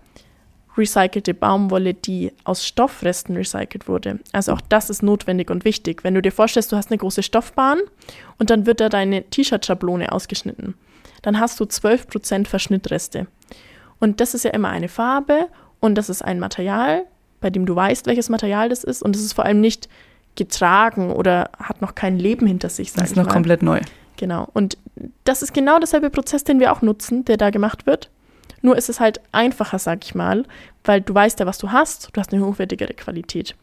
[0.76, 4.20] recycelte Baumwolle, die aus Stoffresten recycelt wurde.
[4.32, 6.02] Also auch das ist notwendig und wichtig.
[6.04, 7.78] Wenn du dir vorstellst, du hast eine große Stoffbahn
[8.38, 10.74] und dann wird da deine T-Shirt-Schablone ausgeschnitten.
[11.20, 13.26] Dann hast du 12% Verschnittreste.
[14.00, 15.48] Und das ist ja immer eine Farbe
[15.80, 17.04] und das ist ein Material,
[17.40, 19.02] bei dem du weißt, welches Material das ist.
[19.02, 19.88] Und es ist vor allem nicht
[20.34, 22.92] getragen oder hat noch kein Leben hinter sich.
[22.92, 23.32] das ist noch mal.
[23.32, 23.80] komplett neu.
[24.16, 24.48] Genau.
[24.54, 24.78] Und
[25.24, 28.10] das ist genau derselbe Prozess, den wir auch nutzen, der da gemacht wird.
[28.62, 30.44] Nur ist es halt einfacher, sag ich mal,
[30.84, 32.10] weil du weißt ja, was du hast.
[32.12, 33.54] Du hast eine hochwertigere Qualität.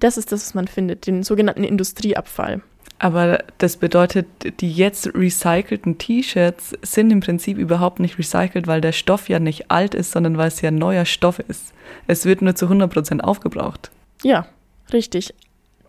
[0.00, 2.62] Das ist das, was man findet, den sogenannten Industrieabfall.
[3.00, 4.26] Aber das bedeutet,
[4.60, 9.70] die jetzt recycelten T-Shirts sind im Prinzip überhaupt nicht recycelt, weil der Stoff ja nicht
[9.70, 11.72] alt ist, sondern weil es ja neuer Stoff ist.
[12.06, 13.90] Es wird nur zu 100% aufgebraucht.
[14.22, 14.46] Ja,
[14.92, 15.34] richtig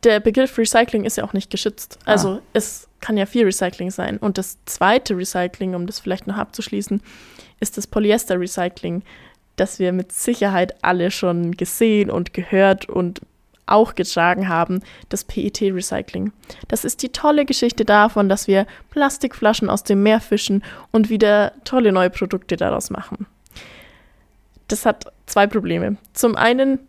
[0.03, 1.99] der Begriff Recycling ist ja auch nicht geschützt.
[2.05, 2.11] Ah.
[2.11, 2.41] Also ah.
[2.53, 4.17] es kann ja viel Recycling sein.
[4.17, 7.01] Und das zweite Recycling, um das vielleicht noch abzuschließen,
[7.59, 9.03] ist das Polyester-Recycling,
[9.55, 13.21] das wir mit Sicherheit alle schon gesehen und gehört und
[13.69, 16.31] auch getragen haben, das PET-Recycling.
[16.67, 21.53] Das ist die tolle Geschichte davon, dass wir Plastikflaschen aus dem Meer fischen und wieder
[21.65, 23.27] tolle neue Produkte daraus machen.
[24.67, 25.97] Das hat zwei Probleme.
[26.13, 26.79] Zum einen,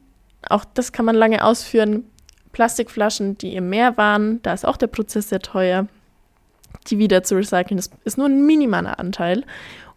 [0.48, 2.04] auch das kann man lange ausführen,
[2.52, 5.86] Plastikflaschen, die im Meer waren, da ist auch der Prozess sehr teuer.
[6.86, 9.44] Die wieder zu recyceln, das ist nur ein minimaler Anteil.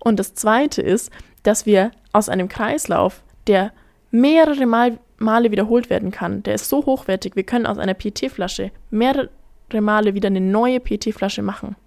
[0.04, 1.12] Und das Zweite ist,
[1.44, 3.72] dass wir aus einem Kreislauf, der
[4.12, 8.72] mehrere Mal, Male wiederholt werden kann, der ist so hochwertig, wir können aus einer PET-Flasche
[8.90, 9.30] mehrere
[9.72, 11.78] Male wieder eine neue PET-Flasche machen.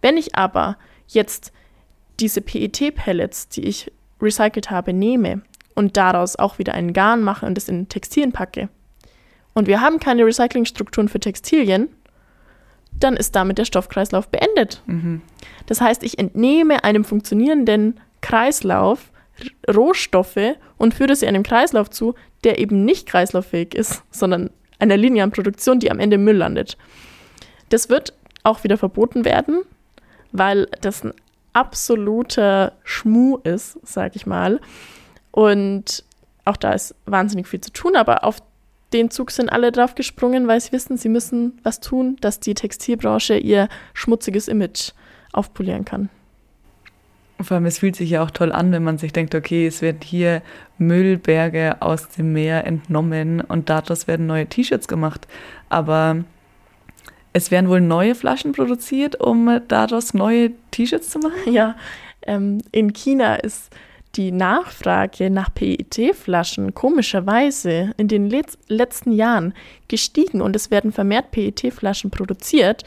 [0.00, 1.52] Wenn ich aber jetzt
[2.18, 3.92] diese PET-Pellets, die ich
[4.22, 5.42] recycelt habe, nehme
[5.74, 8.70] und daraus auch wieder einen Garn mache und es in Textilien packe,
[9.52, 11.90] und wir haben keine Recyclingstrukturen für Textilien,
[12.92, 14.82] dann ist damit der Stoffkreislauf beendet.
[14.86, 15.22] Mhm.
[15.66, 19.10] Das heißt, ich entnehme einem funktionierenden Kreislauf
[19.72, 25.30] Rohstoffe und führe sie einem Kreislauf zu, der eben nicht kreislauffähig ist, sondern einer linearen
[25.30, 26.76] Produktion, die am Ende im Müll landet.
[27.68, 29.62] Das wird auch wieder verboten werden,
[30.32, 31.12] weil das ein
[31.52, 34.60] absoluter Schmuh ist, sag ich mal.
[35.30, 36.04] Und
[36.44, 38.38] auch da ist wahnsinnig viel zu tun, aber auf
[38.92, 42.54] den Zug sind alle drauf gesprungen, weil sie wissen, sie müssen was tun, dass die
[42.54, 44.92] Textilbranche ihr schmutziges Image
[45.32, 46.08] aufpolieren kann.
[47.40, 49.80] Vor allem, es fühlt sich ja auch toll an, wenn man sich denkt, okay, es
[49.80, 50.42] werden hier
[50.78, 55.26] Müllberge aus dem Meer entnommen und daraus werden neue T-Shirts gemacht.
[55.70, 56.24] Aber
[57.32, 61.52] es werden wohl neue Flaschen produziert, um daraus neue T-Shirts zu machen?
[61.52, 61.76] Ja,
[62.22, 63.70] ähm, in China ist
[64.16, 69.54] die Nachfrage nach PET-Flaschen komischerweise in den Let letzten Jahren
[69.88, 72.84] gestiegen und es werden vermehrt PET-Flaschen produziert,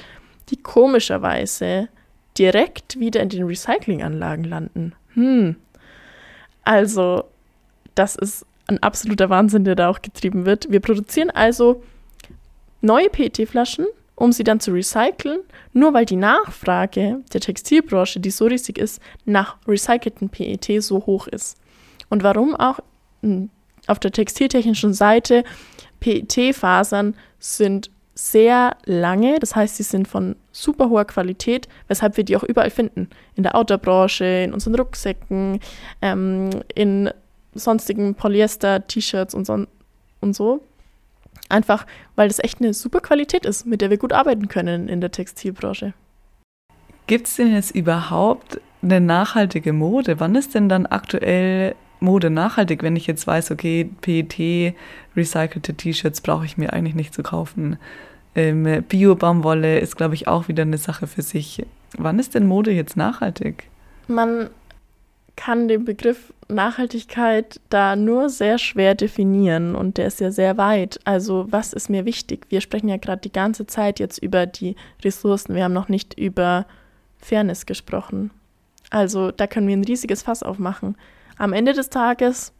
[0.49, 1.87] die komischerweise
[2.37, 4.93] direkt wieder in den Recyclinganlagen landen.
[5.13, 5.55] Hm.
[6.63, 7.25] Also,
[7.95, 10.71] das ist ein absoluter Wahnsinn, der da auch getrieben wird.
[10.71, 11.83] Wir produzieren also
[12.81, 15.39] neue PET-Flaschen, um sie dann zu recyceln,
[15.73, 21.27] nur weil die Nachfrage der Textilbranche, die so riesig ist, nach recycelten PET so hoch
[21.27, 21.57] ist.
[22.09, 22.79] Und warum auch
[23.21, 23.49] hm,
[23.87, 25.43] auf der textiltechnischen Seite
[25.99, 32.37] PET-Fasern sind sehr lange, das heißt, sie sind von super hoher Qualität, weshalb wir die
[32.37, 33.09] auch überall finden.
[33.35, 35.59] In der Outdoor-Branche, in unseren Rucksäcken,
[36.01, 37.09] ähm, in
[37.55, 39.65] sonstigen Polyester-T-Shirts und so,
[40.21, 40.61] und so.
[41.49, 45.01] Einfach, weil das echt eine super Qualität ist, mit der wir gut arbeiten können in
[45.01, 45.93] der Textilbranche.
[47.07, 50.19] Gibt es denn jetzt überhaupt eine nachhaltige Mode?
[50.19, 54.75] Wann ist denn dann aktuell Mode nachhaltig, wenn ich jetzt weiß, okay, PET,
[55.15, 57.77] recycelte T-Shirts brauche ich mir eigentlich nicht zu kaufen.
[58.35, 61.65] Ähm, Bio-Baumwolle ist, glaube ich, auch wieder eine Sache für sich.
[61.97, 63.69] Wann ist denn Mode jetzt nachhaltig?
[64.07, 64.49] Man
[65.35, 70.99] kann den Begriff Nachhaltigkeit da nur sehr schwer definieren und der ist ja sehr weit.
[71.05, 72.45] Also was ist mir wichtig?
[72.49, 75.55] Wir sprechen ja gerade die ganze Zeit jetzt über die Ressourcen.
[75.55, 76.65] Wir haben noch nicht über
[77.17, 78.31] Fairness gesprochen.
[78.89, 80.95] Also da können wir ein riesiges Fass aufmachen
[81.37, 82.53] am Ende des Tages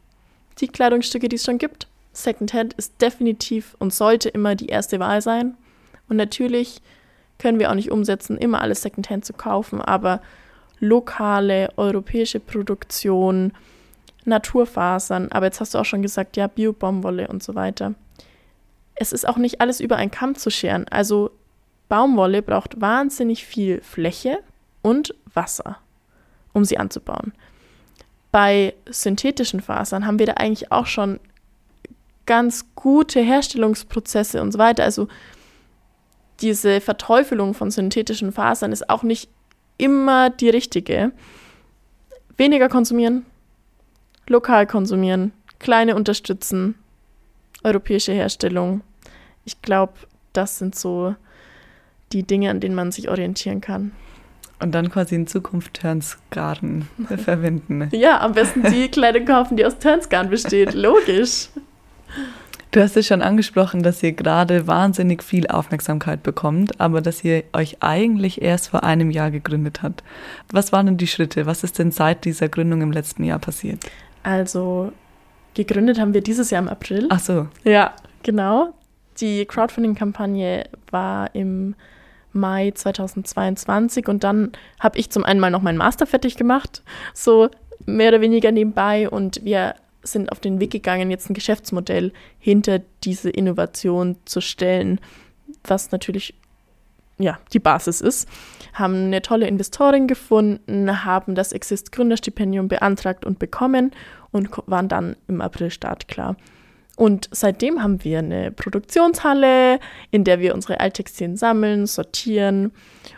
[0.60, 1.88] die Kleidungsstücke, die es schon gibt.
[2.12, 5.56] Secondhand ist definitiv und sollte immer die erste Wahl sein.
[6.08, 6.80] Und natürlich
[7.38, 10.20] können wir auch nicht umsetzen, immer alles Secondhand zu kaufen, aber
[10.80, 13.52] lokale europäische Produktion,
[14.24, 17.94] Naturfasern, aber jetzt hast du auch schon gesagt, ja, Bio-Baumwolle und so weiter.
[18.94, 20.86] Es ist auch nicht alles über einen Kamm zu scheren.
[20.88, 21.30] Also
[21.88, 24.38] Baumwolle braucht wahnsinnig viel Fläche
[24.82, 25.78] und Wasser,
[26.52, 27.32] um sie anzubauen
[28.34, 31.20] bei synthetischen Fasern haben wir da eigentlich auch schon
[32.26, 34.82] ganz gute Herstellungsprozesse und so weiter.
[34.82, 35.06] Also
[36.40, 39.30] diese Verteufelung von synthetischen Fasern ist auch nicht
[39.78, 41.12] immer die richtige.
[42.36, 43.24] Weniger konsumieren,
[44.26, 46.74] lokal konsumieren, kleine unterstützen,
[47.62, 48.82] europäische Herstellung.
[49.44, 49.94] Ich glaube,
[50.32, 51.14] das sind so
[52.12, 53.92] die Dinge, an denen man sich orientieren kann.
[54.60, 57.88] Und dann quasi in Zukunft Turnsgarn verwenden.
[57.92, 60.74] Ja, am besten die Kleidung kaufen, die aus Turnsgarn besteht.
[60.74, 61.48] Logisch.
[62.74, 67.44] Du hast es schon angesprochen, dass ihr gerade wahnsinnig viel Aufmerksamkeit bekommt, aber dass ihr
[67.52, 70.02] euch eigentlich erst vor einem Jahr gegründet habt.
[70.50, 71.46] Was waren denn die Schritte?
[71.46, 73.78] Was ist denn seit dieser Gründung im letzten Jahr passiert?
[74.24, 74.90] Also,
[75.54, 77.06] gegründet haben wir dieses Jahr im April.
[77.10, 77.46] Ach so.
[77.62, 78.74] Ja, genau.
[79.20, 81.76] Die Crowdfunding-Kampagne war im
[82.32, 86.82] Mai 2022 und dann habe ich zum einen mal noch meinen Master fertig gemacht,
[87.12, 87.50] so
[87.86, 92.80] mehr oder weniger nebenbei und wir sind auf den Weg gegangen, jetzt ein Geschäftsmodell hinter
[93.02, 95.00] diese Innovation zu stellen,
[95.64, 96.34] was natürlich
[97.18, 98.28] ja, die Basis ist,
[98.72, 103.92] haben eine tolle Investorin gefunden, haben das Exist Gründerstipendium beantragt und bekommen
[104.32, 106.36] und waren dann im April startklar.
[106.96, 112.72] Und seitdem haben wir eine Produktionshalle, in der wir unsere Alttextilien sammeln, sortieren.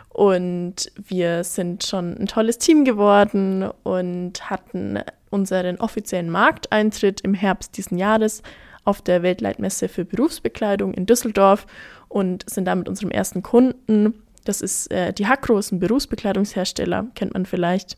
[0.09, 7.77] Und wir sind schon ein tolles Team geworden und hatten unseren offiziellen Markteintritt im Herbst
[7.77, 8.41] diesen Jahres
[8.83, 11.67] auf der Weltleitmesse für Berufsbekleidung in Düsseldorf
[12.07, 17.07] und sind da mit unserem ersten Kunden, das ist äh, die Hakro, ist ein Berufsbekleidungshersteller,
[17.15, 17.97] kennt man vielleicht,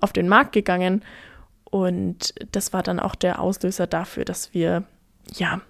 [0.00, 1.02] auf den Markt gegangen.
[1.64, 4.84] Und das war dann auch der Auslöser dafür, dass wir
[5.34, 5.60] ja,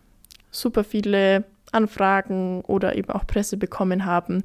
[0.50, 4.42] super viele Anfragen oder eben auch Presse bekommen haben,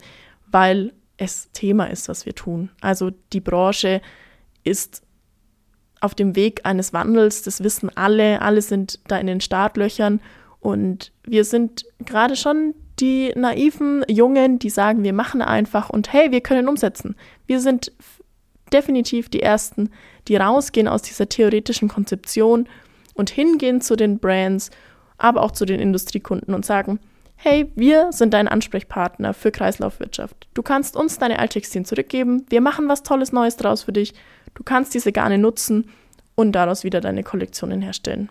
[0.47, 2.69] weil es Thema ist, was wir tun.
[2.81, 4.01] Also die Branche
[4.63, 5.03] ist
[6.03, 10.19] auf dem Weg eines Wandels, das wissen alle, alle sind da in den Startlöchern
[10.59, 16.31] und wir sind gerade schon die naiven Jungen, die sagen, wir machen einfach und hey,
[16.31, 17.15] wir können umsetzen.
[17.47, 17.91] Wir sind
[18.71, 19.89] definitiv die Ersten,
[20.27, 22.67] die rausgehen aus dieser theoretischen Konzeption
[23.13, 24.71] und hingehen zu den Brands
[25.17, 26.99] aber auch zu den Industriekunden und sagen,
[27.35, 30.47] hey, wir sind dein Ansprechpartner für Kreislaufwirtschaft.
[30.53, 34.13] Du kannst uns deine Alttextilien zurückgeben, wir machen was Tolles Neues draus für dich,
[34.55, 35.89] du kannst diese Garne nutzen
[36.35, 38.29] und daraus wieder deine Kollektionen herstellen.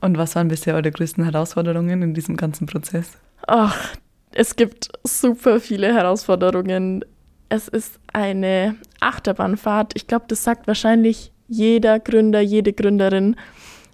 [0.00, 3.18] Und was waren bisher eure größten Herausforderungen in diesem ganzen Prozess?
[3.46, 3.94] Ach,
[4.32, 7.04] es gibt super viele Herausforderungen.
[7.48, 9.92] Es ist eine Achterbahnfahrt.
[9.96, 13.36] Ich glaube, das sagt wahrscheinlich jeder Gründer, jede Gründerin.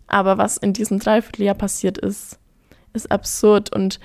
[0.07, 2.38] Aber was in diesem Dreivierteljahr passiert ist,
[2.92, 3.75] ist absurd.
[3.75, 4.01] Und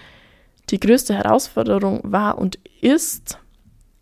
[0.69, 3.39] die größte Herausforderung war und ist,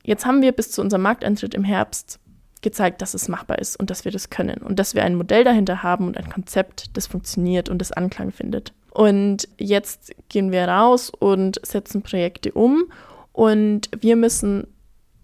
[0.04, 2.20] jetzt haben wir bis zu unserem Markteintritt im Herbst
[2.68, 5.46] gezeigt, dass es machbar ist und dass wir das können und dass wir ein Modell
[5.46, 8.74] dahinter haben und ein Konzept, das funktioniert und das Anklang findet.
[8.92, 12.92] Und jetzt gehen wir raus und setzen Projekte um
[13.32, 14.68] und wir müssen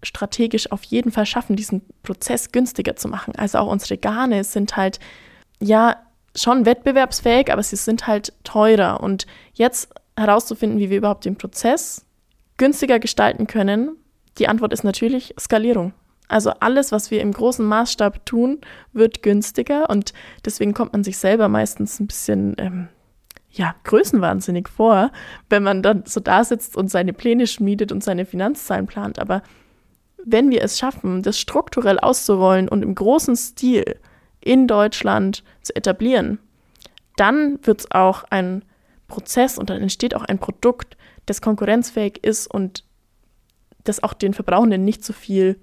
[0.02, 3.34] strategisch auf jeden Fall schaffen, diesen Prozess günstiger zu machen.
[3.36, 5.00] Also auch unsere Garne sind halt,
[5.60, 5.96] ja,
[6.36, 9.00] schon wettbewerbsfähig, aber sie sind halt teurer.
[9.00, 12.04] Und jetzt herauszufinden, wie wir überhaupt den Prozess
[12.56, 13.96] günstiger gestalten können,
[14.38, 15.92] die Antwort ist natürlich Skalierung.
[16.28, 18.60] Also alles, was wir im großen Maßstab tun,
[18.92, 22.88] wird günstiger und deswegen kommt man sich selber meistens ein bisschen ähm,
[23.50, 25.12] ja, größenwahnsinnig vor,
[25.48, 29.18] wenn man dann so da sitzt und seine Pläne schmiedet und seine Finanzzahlen plant.
[29.18, 29.42] Aber
[30.24, 33.96] wenn wir es schaffen, das strukturell auszurollen und im großen Stil
[34.40, 36.38] in Deutschland zu etablieren,
[37.16, 38.64] dann wird es auch ein
[39.08, 42.84] Prozess und dann entsteht auch ein Produkt, das konkurrenzfähig ist und
[43.84, 45.60] das auch den Verbrauchenden nicht so viel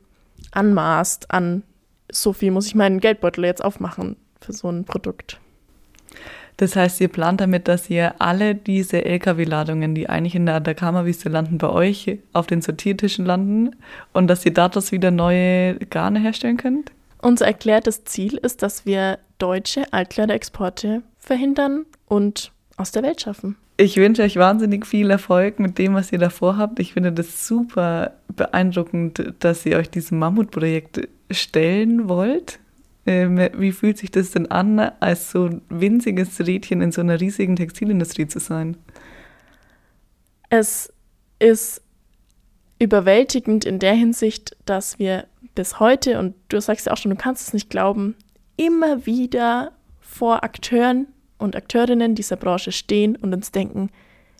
[0.52, 1.64] anmaßt an,
[2.12, 5.40] so viel muss ich meinen Geldbeutel jetzt aufmachen für so ein Produkt.
[6.58, 11.30] Das heißt, ihr plant damit, dass ihr alle diese LKW-Ladungen, die eigentlich in der Atacama-Wüste
[11.30, 13.76] landen, bei euch auf den Sortiertischen landen
[14.14, 16.92] und dass ihr daraus wieder neue Garne herstellen könnt?
[17.22, 23.58] Unser erklärtes Ziel ist, dass wir deutsche Altkleiderexporte verhindern und aus der Welt schaffen.
[23.78, 26.80] Ich wünsche euch wahnsinnig viel Erfolg mit dem, was ihr davor habt.
[26.80, 32.60] Ich finde das super beeindruckend, dass ihr euch diesem Mammutprojekt stellen wollt.
[33.06, 37.20] Ähm, wie fühlt sich das denn an, als so ein winziges Rädchen in so einer
[37.20, 38.78] riesigen Textilindustrie zu sein?
[40.50, 40.94] Es
[41.40, 41.82] ist
[42.78, 47.18] überwältigend in der Hinsicht, dass wir bis heute, und du sagst ja auch schon, du
[47.18, 48.16] kannst es nicht glauben,
[48.58, 53.90] immer wieder vor Akteuren und Akteurinnen dieser Branche stehen und uns denken,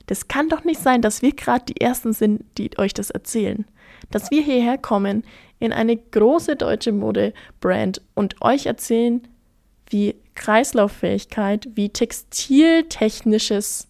[0.08, 3.66] das kann doch nicht sein, dass wir gerade die Ersten sind, die euch das erzählen.
[4.10, 5.24] Dass wir hierher kommen
[5.60, 9.28] in eine große deutsche Modebrand und euch erzählen,
[9.90, 13.88] wie Kreislauffähigkeit, wie textiltechnisches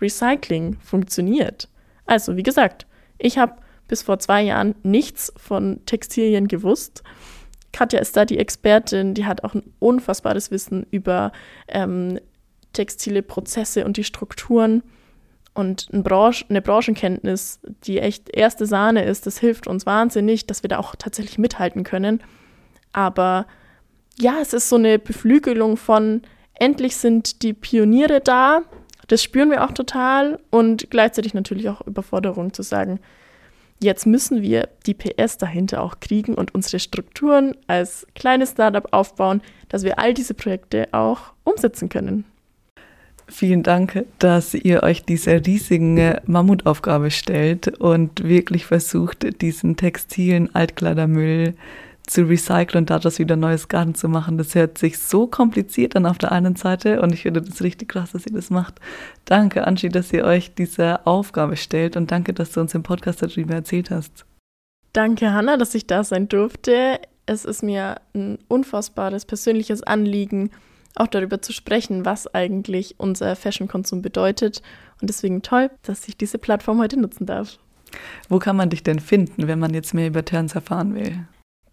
[0.00, 1.68] Recycling funktioniert.
[2.06, 2.86] Also, wie gesagt,
[3.18, 3.54] ich habe
[3.88, 7.02] bis vor zwei Jahren nichts von Textilien gewusst
[7.72, 11.32] Katja ist da die Expertin, die hat auch ein unfassbares Wissen über
[11.68, 12.18] ähm,
[12.72, 14.82] textile Prozesse und die Strukturen
[15.54, 19.26] und ein Branche, eine Branchenkenntnis, die echt erste Sahne ist.
[19.26, 22.22] Das hilft uns wahnsinnig, dass wir da auch tatsächlich mithalten können.
[22.92, 23.46] Aber
[24.18, 26.22] ja, es ist so eine Beflügelung von,
[26.54, 28.62] endlich sind die Pioniere da.
[29.08, 33.00] Das spüren wir auch total und gleichzeitig natürlich auch Überforderung zu sagen,
[33.82, 39.40] Jetzt müssen wir die PS dahinter auch kriegen und unsere Strukturen als kleines Startup aufbauen,
[39.70, 42.26] dass wir all diese Projekte auch umsetzen können.
[43.30, 51.54] Vielen Dank, dass ihr euch dieser riesigen Mammutaufgabe stellt und wirklich versucht, diesen textilen Altkleidermüll
[52.10, 54.36] zu recyceln und daraus wieder neues Garten zu machen.
[54.36, 57.90] Das hört sich so kompliziert an auf der einen Seite und ich finde das richtig
[57.90, 58.80] krass, dass ihr das macht.
[59.26, 63.22] Danke, Angie, dass ihr euch diese Aufgabe stellt und danke, dass du uns im Podcast
[63.22, 64.26] darüber erzählt hast.
[64.92, 67.00] Danke, Hanna, dass ich da sein durfte.
[67.26, 70.50] Es ist mir ein unfassbares persönliches Anliegen,
[70.96, 74.62] auch darüber zu sprechen, was eigentlich unser Fashion-Konsum bedeutet.
[75.00, 77.58] Und deswegen toll, dass ich diese Plattform heute nutzen darf.
[78.28, 81.24] Wo kann man dich denn finden, wenn man jetzt mehr über Turns erfahren will?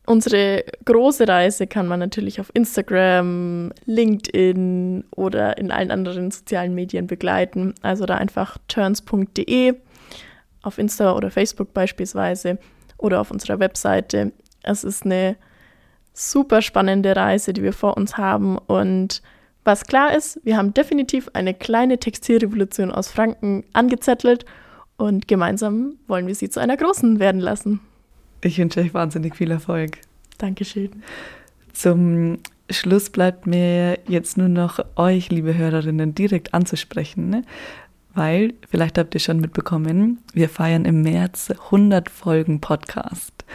[0.05, 7.07] Unsere große Reise kann man natürlich auf Instagram, LinkedIn oder in allen anderen sozialen Medien
[7.07, 7.73] begleiten.
[7.81, 9.75] Also da einfach turns.de
[10.61, 12.57] auf Insta oder Facebook beispielsweise
[12.97, 14.31] oder auf unserer Webseite.
[14.63, 15.35] Es ist eine
[16.17, 18.57] super spannende Reise, die wir vor uns haben.
[18.57, 19.21] Und
[19.63, 24.45] was klar ist, wir haben definitiv eine kleine Textilrevolution aus Franken angezettelt
[24.97, 27.79] und gemeinsam wollen wir sie zu einer großen werden lassen.
[28.41, 29.99] Ich wünsche euch wahnsinnig viel Erfolg.
[30.39, 31.03] Dankeschön.
[31.73, 32.39] Zum
[32.69, 37.43] Schluss bleibt mir jetzt nur noch euch, liebe Hörerinnen, direkt anzusprechen, ne?
[38.13, 43.45] weil, vielleicht habt ihr schon mitbekommen, wir feiern im März 100 Folgen Podcast.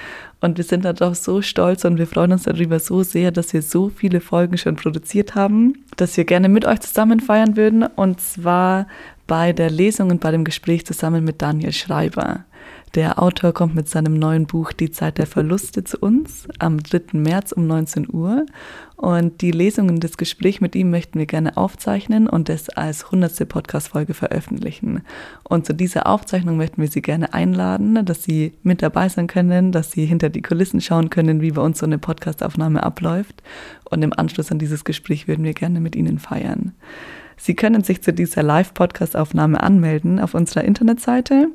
[0.42, 3.62] Und wir sind darauf so stolz und wir freuen uns darüber so sehr, dass wir
[3.62, 7.84] so viele Folgen schon produziert haben, dass wir gerne mit euch zusammen feiern würden.
[7.84, 8.88] Und zwar
[9.28, 12.44] bei der Lesung und bei dem Gespräch zusammen mit Daniel Schreiber.
[12.94, 17.18] Der Autor kommt mit seinem neuen Buch Die Zeit der Verluste zu uns am 3.
[17.18, 18.44] März um 19 Uhr.
[18.96, 23.06] Und die Lesung und das Gespräch mit ihm möchten wir gerne aufzeichnen und das als
[23.06, 23.48] 100.
[23.48, 25.00] Podcast-Folge veröffentlichen.
[25.42, 29.72] Und zu dieser Aufzeichnung möchten wir Sie gerne einladen, dass Sie mit dabei sein können,
[29.72, 33.42] dass Sie hinter die Kulissen schauen können, wie bei uns so eine Podcastaufnahme abläuft.
[33.88, 36.74] Und im Anschluss an dieses Gespräch würden wir gerne mit Ihnen feiern.
[37.38, 41.48] Sie können sich zu dieser Live-Podcast-Aufnahme anmelden auf unserer Internetseite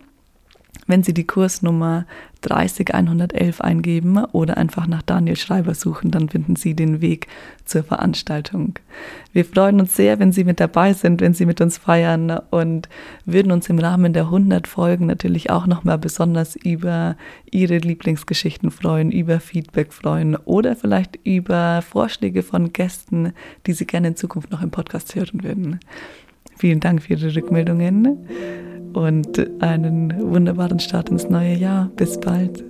[0.87, 2.05] wenn Sie die Kursnummer
[2.41, 7.27] 30111 eingeben oder einfach nach Daniel Schreiber suchen, dann finden Sie den Weg
[7.65, 8.79] zur Veranstaltung.
[9.33, 12.87] Wir freuen uns sehr, wenn Sie mit dabei sind, wenn Sie mit uns feiern und
[13.25, 17.17] würden uns im Rahmen der 100 Folgen natürlich auch nochmal besonders über
[17.51, 23.33] Ihre Lieblingsgeschichten freuen, über Feedback freuen oder vielleicht über Vorschläge von Gästen,
[23.65, 25.79] die Sie gerne in Zukunft noch im Podcast hören würden.
[26.55, 28.25] Vielen Dank für Ihre Rückmeldungen
[28.93, 31.89] und einen wunderbaren Start ins neue Jahr.
[31.95, 32.63] Bis bald.